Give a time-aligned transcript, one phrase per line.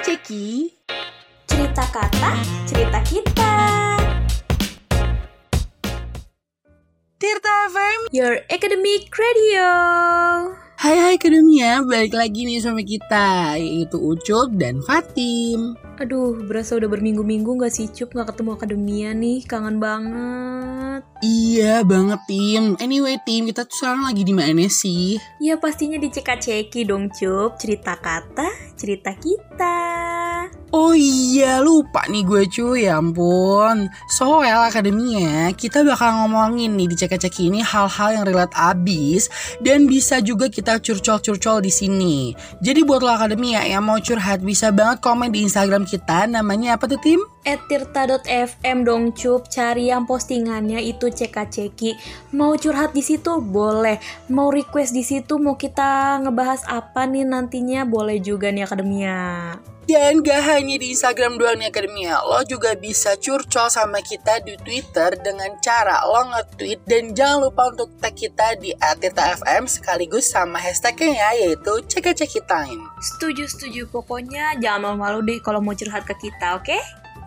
[0.00, 0.72] Ceki.
[1.44, 2.32] Cerita kata,
[2.64, 3.52] cerita kita.
[7.20, 9.68] Tirta FM Your Academic Radio.
[10.80, 15.76] Hai hai Akademia, balik lagi nih sama kita Yaitu Ucup dan Fatim.
[16.00, 18.16] Aduh, berasa udah berminggu-minggu gak sih Cup?
[18.16, 20.89] Gak ketemu Akademia nih, kangen banget
[21.20, 22.80] Iya banget tim.
[22.80, 25.20] Anyway tim, kita tuh sekarang lagi di mana sih?
[25.36, 27.60] Ya pastinya diceka-ceki dong Cup.
[27.60, 28.48] Cerita kata,
[28.80, 29.78] cerita kita.
[30.70, 33.90] Oh iya, lupa nih gue cuy, ya ampun.
[34.06, 39.26] Soal Akademia, kita bakal ngomongin nih di cek-cek ini hal-hal yang relate abis
[39.58, 42.38] Dan bisa juga kita curcol-curcol di sini.
[42.62, 46.30] Jadi buat lo Akademia yang mau curhat bisa banget komen di Instagram kita.
[46.30, 47.18] Namanya apa tuh tim?
[47.42, 49.50] @tirta.fm dong cup.
[49.50, 51.94] Cari yang postingannya itu ceka-ceki.
[52.34, 53.38] Mau curhat di situ?
[53.38, 54.02] Boleh.
[54.28, 55.38] Mau request di situ?
[55.38, 57.86] Mau kita ngebahas apa nih nantinya?
[57.86, 59.18] Boleh juga nih akademia.
[59.90, 64.54] Dan gak hanya di Instagram doang nih Akademia, lo juga bisa curcol sama kita di
[64.54, 66.86] Twitter dengan cara lo nge-tweet.
[66.86, 72.78] Dan jangan lupa untuk tag kita di @tirta_fm sekaligus sama hashtagnya ya yaitu cekecekitain.
[73.02, 73.90] setuju setuju.
[73.90, 76.78] Pokoknya jangan malu-malu deh kalau mau curhat ke kita oke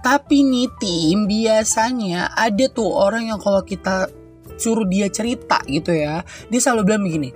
[0.03, 4.11] Tapi nih tim biasanya ada tuh orang yang kalau kita
[4.59, 7.29] suruh dia cerita gitu ya, dia selalu bilang begini,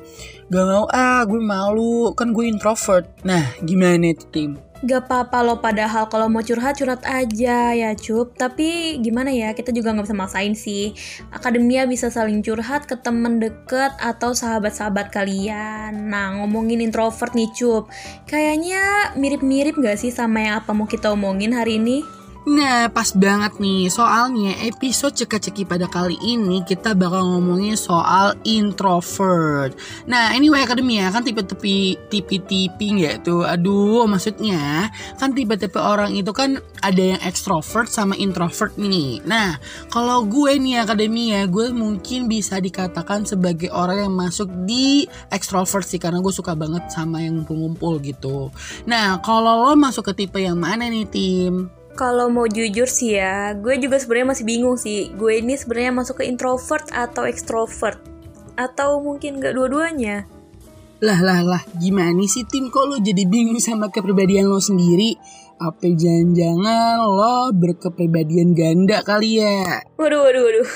[0.52, 3.08] gak mau ah gue malu kan gue introvert.
[3.24, 4.52] Nah gimana tuh tim?
[4.86, 9.74] Gak apa-apa loh padahal kalau mau curhat curhat aja ya cup Tapi gimana ya kita
[9.74, 10.94] juga nggak bisa maksain sih
[11.34, 17.90] Akademia bisa saling curhat ke temen deket atau sahabat-sahabat kalian Nah ngomongin introvert nih cup
[18.30, 22.17] Kayaknya mirip-mirip gak sih sama yang apa mau kita omongin hari ini?
[22.48, 23.92] Nah, pas banget nih.
[23.92, 29.76] Soalnya episode ceka-ceki pada kali ini kita bakal ngomongin soal introvert.
[30.08, 33.44] Nah, anyway akademia kan tipe-tipe tipe-tipe nggak tuh?
[33.44, 34.88] Aduh, maksudnya
[35.20, 39.20] kan tipe-tipe orang itu kan ada yang extrovert sama introvert nih.
[39.28, 39.60] Nah,
[39.92, 45.04] kalau gue nih akademia, gue mungkin bisa dikatakan sebagai orang yang masuk di
[45.36, 48.56] extrovert sih karena gue suka banget sama yang ngumpul-ngumpul gitu.
[48.88, 51.77] Nah, kalau lo masuk ke tipe yang mana nih, tim?
[51.98, 55.10] Kalau mau jujur sih ya, gue juga sebenarnya masih bingung sih.
[55.18, 57.98] Gue ini sebenarnya masuk ke introvert atau extrovert?
[58.54, 60.30] Atau mungkin gak dua-duanya?
[61.02, 65.18] Lah lah lah, gimana sih tim kok lo jadi bingung sama kepribadian lo sendiri?
[65.58, 69.82] Apa jangan-jangan lo berkepribadian ganda kali ya?
[69.98, 70.70] Waduh, waduh, waduh.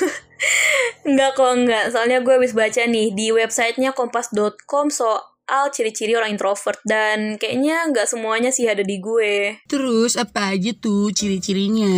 [1.10, 1.86] enggak kok, enggak.
[1.94, 5.31] Soalnya gue habis baca nih di websitenya kompas.com soal
[5.72, 6.80] ciri-ciri orang introvert.
[6.88, 9.60] Dan kayaknya nggak semuanya sih ada di gue.
[9.68, 11.92] Terus apa aja tuh ciri-cirinya?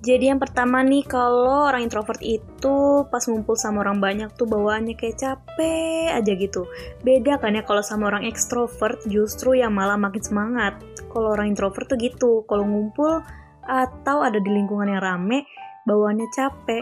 [0.00, 4.96] Jadi yang pertama nih, kalau orang introvert itu pas ngumpul sama orang banyak tuh bawaannya
[4.96, 6.64] kayak capek aja gitu.
[7.04, 10.80] Beda kan ya kalau sama orang ekstrovert justru yang malah makin semangat.
[11.12, 13.20] Kalau orang introvert tuh gitu, kalau ngumpul
[13.60, 15.44] atau ada di lingkungan yang rame,
[15.84, 16.80] bawaannya capek.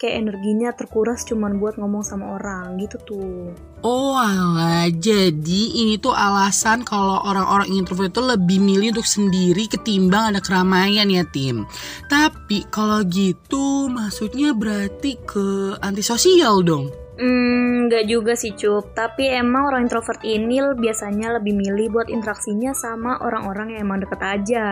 [0.00, 3.52] Kayak energinya terkuras cuman buat ngomong sama orang gitu tuh.
[3.84, 10.32] Oh alah, jadi ini tuh alasan kalau orang-orang introvert itu lebih milih untuk sendiri ketimbang
[10.32, 11.68] ada keramaian ya tim.
[12.08, 16.88] Tapi kalau gitu maksudnya berarti ke antisosial dong.
[17.20, 22.72] Hmm, nggak juga sih Cup, tapi emang orang introvert ini biasanya lebih milih buat interaksinya
[22.72, 24.64] sama orang-orang yang emang deket aja.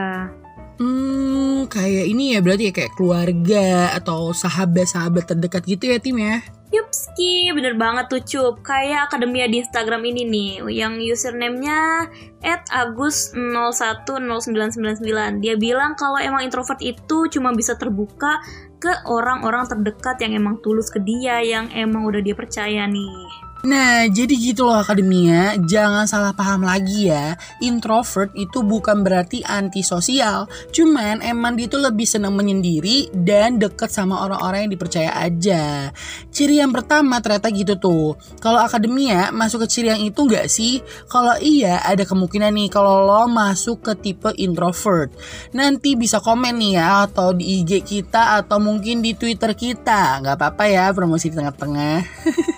[0.78, 6.38] Hmm, kayak ini ya berarti ya kayak keluarga atau sahabat-sahabat terdekat gitu ya tim ya?
[6.68, 8.60] Yupski, bener banget tuh Cup.
[8.60, 12.12] Kayak akademia di Instagram ini nih, yang username-nya
[12.44, 15.40] @agus010999.
[15.40, 18.44] Dia bilang kalau emang introvert itu cuma bisa terbuka
[18.76, 23.47] ke orang-orang terdekat yang emang tulus ke dia, yang emang udah dia percaya nih.
[23.66, 27.34] Nah, jadi gitu loh akademia, jangan salah paham lagi ya.
[27.58, 34.22] Introvert itu bukan berarti antisosial, cuman emang dia itu lebih senang menyendiri dan deket sama
[34.22, 35.90] orang-orang yang dipercaya aja.
[36.30, 38.14] Ciri yang pertama ternyata gitu tuh.
[38.38, 40.78] Kalau akademia masuk ke ciri yang itu nggak sih?
[41.10, 45.10] Kalau iya, ada kemungkinan nih kalau lo masuk ke tipe introvert.
[45.50, 50.22] Nanti bisa komen nih ya, atau di IG kita atau mungkin di Twitter kita.
[50.22, 51.98] Nggak apa-apa ya, promosi di tengah-tengah.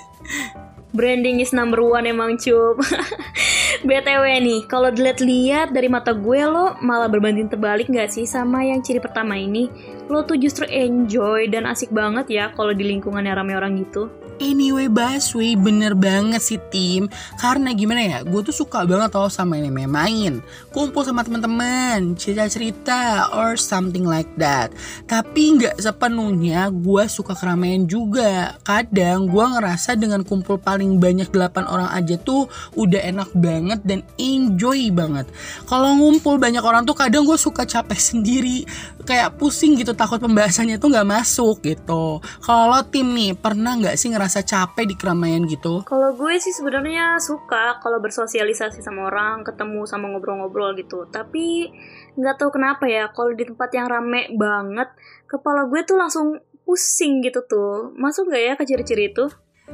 [0.91, 2.83] Branding is number one emang cup
[3.87, 8.83] BTW nih, kalau dilihat-lihat dari mata gue lo malah berbanding terbalik gak sih sama yang
[8.83, 9.71] ciri pertama ini?
[10.11, 14.11] Lo tuh justru enjoy dan asik banget ya kalau di lingkungan yang rame orang gitu.
[14.41, 17.13] Anyway Baswe bener banget sih tim.
[17.37, 20.41] Karena gimana ya gue tuh suka banget tau sama ini main.
[20.73, 24.73] Kumpul sama teman-teman cerita-cerita or something like that.
[25.05, 28.57] Tapi nggak sepenuhnya gue suka keramaian juga.
[28.65, 32.49] Kadang gue ngerasa dengan kumpul paling banyak 8 orang aja tuh
[32.81, 35.29] udah enak banget dan enjoy banget.
[35.69, 38.65] Kalau ngumpul banyak orang tuh kadang gue suka capek sendiri.
[39.05, 42.25] Kayak pusing gitu takut pembahasannya tuh nggak masuk gitu.
[42.41, 45.83] Kalau tim nih pernah nggak sih ngerasa ngerasa capek di keramaian gitu?
[45.83, 51.11] Kalau gue sih sebenarnya suka kalau bersosialisasi sama orang, ketemu sama ngobrol-ngobrol gitu.
[51.11, 51.67] Tapi
[52.15, 54.87] nggak tahu kenapa ya, kalau di tempat yang rame banget,
[55.27, 57.91] kepala gue tuh langsung pusing gitu tuh.
[57.99, 59.27] Masuk nggak ya ke ciri-ciri itu?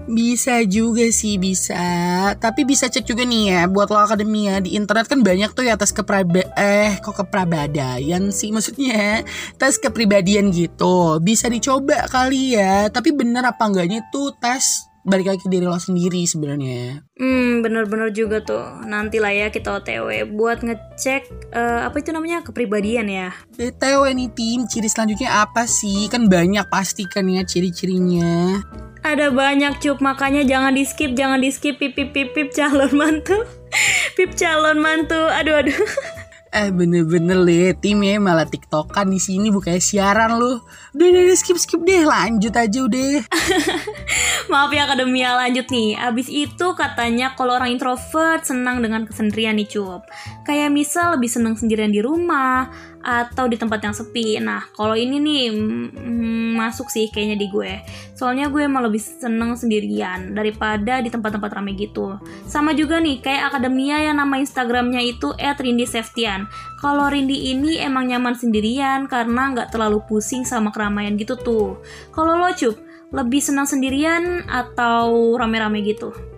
[0.04, 1.81] Bisa juga sih bisa
[2.37, 5.75] Tapi bisa cek juga nih ya Buat lo akademia Di internet kan banyak tuh ya
[5.75, 9.25] tes kepribadian Eh kok kepribadian sih Maksudnya
[9.56, 15.40] tes kepribadian gitu Bisa dicoba kali ya Tapi bener apa enggaknya tuh tes balik lagi
[15.46, 17.06] ke diri lo sendiri sebenarnya.
[17.14, 18.66] Hmm, bener-bener juga tuh.
[18.90, 23.31] Nanti lah ya kita OTW buat ngecek uh, apa itu namanya kepribadian ya.
[23.54, 26.10] OTW nih tim, ciri selanjutnya apa sih?
[26.10, 28.58] Kan banyak pasti kan ya ciri-cirinya.
[29.06, 32.91] Ada banyak cup, makanya jangan di skip, jangan di skip pip pip pip, pip calon
[32.91, 33.38] mantu.
[34.19, 35.31] pip calon mantu.
[35.31, 35.79] Aduh aduh.
[36.56, 40.56] Eh bener-bener le timnya malah tiktokan di sini bukannya siaran lu.
[40.97, 43.29] Udah, udah skip skip deh lanjut aja udah.
[44.50, 46.00] Maaf ya akademia lanjut nih.
[46.00, 50.08] Abis itu katanya kalau orang introvert senang dengan kesendirian nih cup.
[50.49, 52.73] Kayak misal lebih senang sendirian di rumah
[53.06, 54.43] atau di tempat yang sepi.
[54.43, 57.87] Nah, kalau ini nih mm, masuk sih kayaknya di gue.
[58.19, 62.19] Soalnya gue emang lebih seneng sendirian daripada di tempat-tempat ramai gitu.
[62.50, 66.50] Sama juga nih kayak akademia yang nama Instagramnya itu @rindiseftian.
[66.82, 71.79] Kalau Rindi ini emang nyaman sendirian karena nggak terlalu pusing sama keramaian gitu tuh.
[72.11, 72.75] Kalau lo cup,
[73.14, 76.36] lebih senang sendirian atau rame-rame gitu?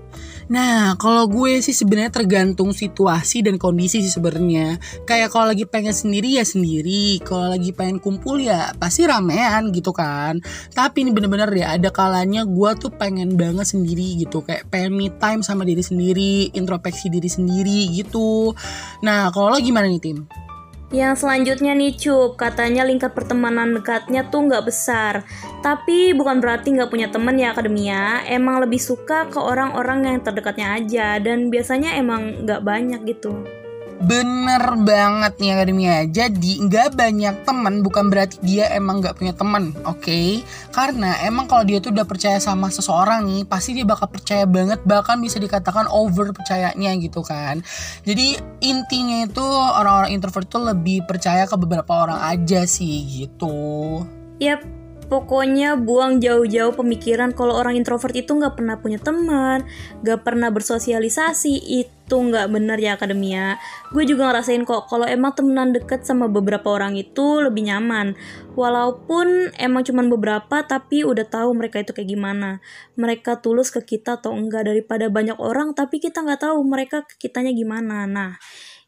[0.49, 4.81] Nah, kalau gue sih sebenarnya tergantung situasi dan kondisi sih sebenarnya.
[5.05, 9.93] Kayak kalau lagi pengen sendiri ya sendiri, kalau lagi pengen kumpul ya pasti ramean gitu
[9.93, 10.41] kan.
[10.73, 15.13] Tapi ini bener-bener ya ada kalanya gue tuh pengen banget sendiri gitu, kayak pengen me
[15.21, 18.57] time sama diri sendiri, introspeksi diri sendiri gitu.
[19.05, 20.48] Nah, kalau lo gimana nih tim?
[20.89, 25.21] Yang selanjutnya nih Cup, katanya lingkar pertemanan dekatnya tuh nggak besar.
[25.61, 30.81] Tapi bukan berarti nggak punya temen ya akademia, emang lebih suka ke orang-orang yang terdekatnya
[30.81, 33.45] aja dan biasanya emang nggak banyak gitu.
[33.99, 39.75] Bener banget nih akademia Jadi nggak banyak teman bukan berarti dia emang nggak punya teman
[39.85, 40.07] Oke?
[40.07, 40.29] Okay?
[40.71, 44.81] Karena emang kalau dia tuh udah percaya sama seseorang nih Pasti dia bakal percaya banget
[44.87, 47.61] Bahkan bisa dikatakan over percayanya gitu kan.
[48.07, 54.03] Jadi intinya itu orang-orang introvert tuh lebih percaya ke beberapa orang aja sih gitu.
[54.39, 54.63] Yap,
[55.09, 59.65] pokoknya buang jauh-jauh pemikiran kalau orang introvert itu nggak pernah punya teman,
[60.05, 63.57] nggak pernah bersosialisasi itu nggak bener ya akademia.
[63.91, 68.15] Gue juga ngerasain kok kalau emang temenan deket sama beberapa orang itu lebih nyaman.
[68.53, 72.61] Walaupun emang cuman beberapa tapi udah tahu mereka itu kayak gimana.
[73.01, 77.29] Mereka tulus ke kita atau enggak daripada banyak orang tapi kita nggak tahu mereka ke
[77.29, 78.05] kitanya gimana.
[78.05, 78.37] Nah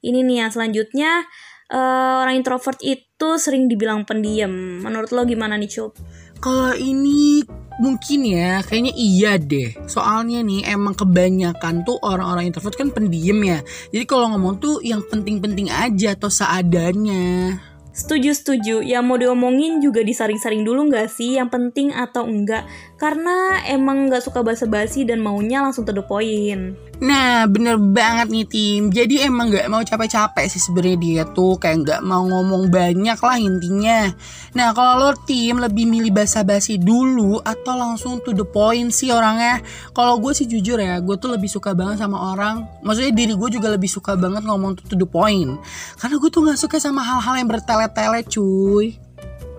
[0.01, 1.29] ini nih yang selanjutnya
[1.71, 4.51] uh, orang introvert itu sering dibilang pendiam.
[4.83, 5.97] Menurut lo gimana nih, Cup?
[6.41, 7.45] Kalau ini
[7.81, 9.73] mungkin ya, kayaknya iya deh.
[9.89, 13.61] Soalnya nih emang kebanyakan tuh orang-orang introvert kan pendiam ya.
[13.93, 17.61] Jadi kalau ngomong tuh yang penting-penting aja atau seadanya.
[17.91, 18.77] Setuju, setuju.
[18.81, 21.37] Yang mau diomongin juga disaring-saring dulu nggak sih?
[21.37, 22.65] Yang penting atau enggak?
[23.01, 26.77] Karena emang nggak suka basa-basi dan maunya langsung to the point.
[27.01, 28.83] Nah, bener banget nih tim.
[28.93, 33.41] Jadi emang gak mau capek-capek sih sebenarnya dia tuh kayak gak mau ngomong banyak lah
[33.41, 34.13] intinya.
[34.53, 39.65] Nah, kalau lo tim lebih milih basa-basi dulu atau langsung to the point sih orangnya.
[39.97, 42.69] Kalau gue sih jujur ya, gue tuh lebih suka banget sama orang.
[42.85, 45.57] Maksudnya diri gue juga lebih suka banget ngomong to the point.
[45.97, 49.01] Karena gue tuh gak suka sama hal-hal yang bertele-tele cuy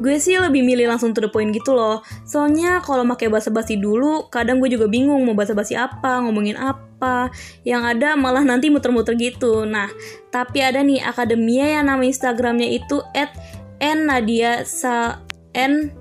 [0.01, 2.01] gue sih lebih milih langsung to the point gitu loh.
[2.25, 6.58] Soalnya kalau pakai bahasa basi dulu, kadang gue juga bingung mau bahasa basi apa, ngomongin
[6.58, 7.29] apa.
[7.62, 9.63] Yang ada malah nanti muter-muter gitu.
[9.70, 9.88] Nah,
[10.34, 13.31] tapi ada nih akademia yang nama Instagramnya itu at
[13.81, 15.22] Nadia sa
[15.53, 16.00] n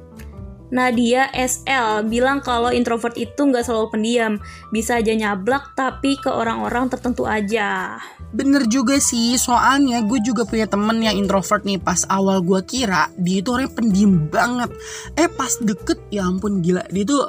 [0.71, 4.33] Nadia SL bilang kalau introvert itu nggak selalu pendiam,
[4.71, 7.99] bisa aja nyablak tapi ke orang-orang tertentu aja.
[8.31, 11.83] Bener juga sih, soalnya gue juga punya temen yang introvert nih.
[11.83, 14.71] Pas awal gue kira dia itu orangnya pendiam banget.
[15.19, 16.87] Eh pas deket, ya ampun gila.
[16.95, 17.27] Dia tuh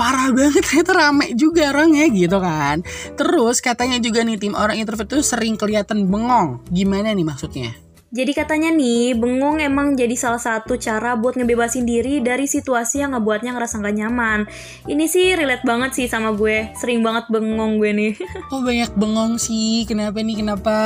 [0.00, 2.84] parah banget ternyata rame juga orangnya gitu kan.
[3.16, 6.64] Terus katanya juga nih tim orang introvert tuh sering kelihatan bengong.
[6.68, 7.72] Gimana nih maksudnya?
[8.10, 13.14] Jadi katanya nih, bengong emang jadi salah satu cara buat ngebebasin diri dari situasi yang
[13.14, 14.50] ngebuatnya ngerasa gak nyaman.
[14.90, 16.74] Ini sih relate banget sih sama gue.
[16.74, 18.12] Sering banget bengong gue nih.
[18.50, 20.76] Oh banyak bengong sih, kenapa nih, kenapa?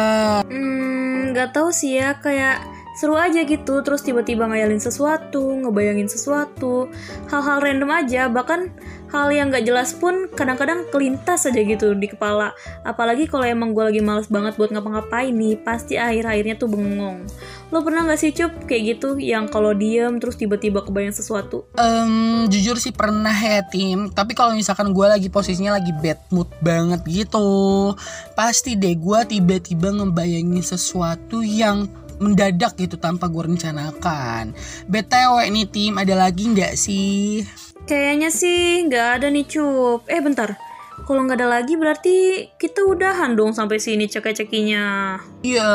[0.45, 2.61] hmm, gak tahu sih ya, kayak
[3.00, 3.81] seru aja gitu.
[3.81, 6.93] Terus tiba-tiba ngayalin sesuatu, ngebayangin sesuatu.
[7.33, 8.69] Hal-hal random aja, bahkan
[9.14, 12.50] hal yang gak jelas pun kadang-kadang kelintas aja gitu di kepala.
[12.83, 17.23] Apalagi kalau emang gue lagi males banget buat ngapa-ngapain nih, pasti akhir-akhirnya tuh bengong.
[17.71, 21.66] Lo pernah gak sih Cup kayak gitu yang kalau diem terus tiba-tiba kebayang sesuatu?
[21.78, 26.47] Em, jujur sih pernah ya tim Tapi kalau misalkan gue lagi posisinya lagi bad mood
[26.62, 27.90] banget gitu
[28.38, 31.90] Pasti deh gue tiba-tiba ngebayangin sesuatu yang
[32.23, 34.54] mendadak gitu tanpa gue rencanakan
[34.87, 37.42] BTW nih tim ada lagi nggak sih?
[37.85, 40.09] Kayaknya sih nggak ada nih Cup.
[40.09, 40.57] Eh bentar,
[41.05, 45.21] kalau nggak ada lagi berarti kita udahan dong sampai sini cek-cekinya.
[45.45, 45.73] Iya,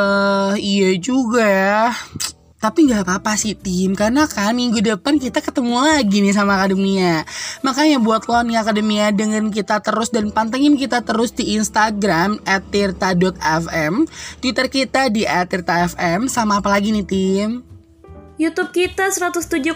[0.57, 1.93] iya juga ya.
[2.59, 7.23] Tapi nggak apa-apa sih tim, karena kan minggu depan kita ketemu lagi nih sama Akademia.
[7.63, 13.93] Makanya buat lo nih Akademia dengerin kita terus dan pantengin kita terus di Instagram @tirta.fm,
[14.43, 17.68] Twitter kita di @tirta.fm, sama apa lagi nih tim?
[18.39, 19.75] YouTube kita 107,9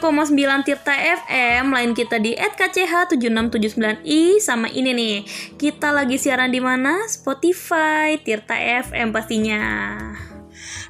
[0.63, 5.27] Tirta FM, lain kita di @kch7679i sama ini nih.
[5.59, 7.03] Kita lagi siaran di mana?
[7.11, 9.59] Spotify, Tirta FM pastinya.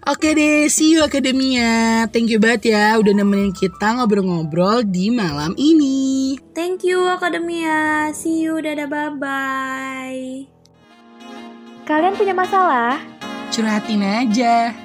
[0.06, 2.06] Oke deh, see you Akademia.
[2.14, 6.38] Thank you banget ya udah nemenin kita ngobrol-ngobrol di malam ini.
[6.54, 8.14] Thank you Akademia.
[8.14, 10.46] See you, dadah bye-bye.
[11.90, 13.02] Kalian punya masalah?
[13.50, 14.78] Curhatin aja.